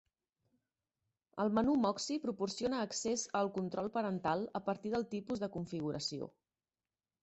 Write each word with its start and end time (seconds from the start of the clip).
El 1.43 1.53
menú 1.57 1.75
Moxi 1.83 2.17
proporciona 2.25 2.81
accés 2.87 3.29
al 3.43 3.53
control 3.61 3.93
parental 4.01 4.45
a 4.63 4.67
partir 4.73 4.97
del 4.99 5.09
tipus 5.17 5.47
de 5.49 5.55
configuració. 5.61 6.37